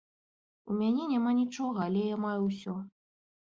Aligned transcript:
У 0.69 0.77
мяне 0.79 1.03
няма 1.11 1.31
нічога, 1.41 1.77
але 1.87 2.09
я 2.15 2.21
маю 2.27 2.41
ўсё. 2.51 2.79